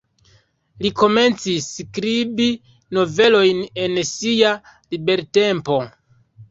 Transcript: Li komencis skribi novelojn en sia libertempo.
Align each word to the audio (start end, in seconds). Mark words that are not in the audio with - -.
Li 0.85 0.91
komencis 1.01 1.67
skribi 1.75 2.49
novelojn 2.99 3.63
en 3.85 4.03
sia 4.17 4.59
libertempo. 4.73 5.81